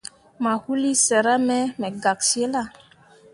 Mayuulii 0.43 1.01
sera 1.05 1.33
me 1.47 1.57
me 1.79 1.87
gak 2.03 2.19
cillah. 2.29 2.67